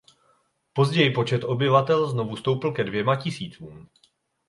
Později 0.73 1.09
počet 1.09 1.43
obyvatel 1.43 2.07
znovu 2.09 2.35
stoupl 2.35 2.71
ke 2.71 2.83
dvěma 2.83 3.15
tisícům. 3.15 3.89